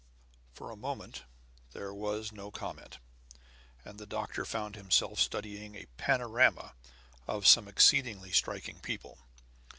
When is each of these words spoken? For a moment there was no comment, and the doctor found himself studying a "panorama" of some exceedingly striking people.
For 0.55 0.71
a 0.71 0.75
moment 0.75 1.25
there 1.73 1.93
was 1.93 2.31
no 2.31 2.49
comment, 2.49 2.97
and 3.85 3.99
the 3.99 4.07
doctor 4.07 4.45
found 4.45 4.75
himself 4.75 5.19
studying 5.19 5.75
a 5.75 5.85
"panorama" 5.97 6.73
of 7.27 7.45
some 7.45 7.67
exceedingly 7.67 8.31
striking 8.31 8.79
people. 8.79 9.19